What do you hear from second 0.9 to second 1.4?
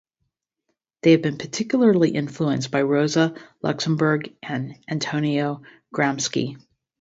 They have been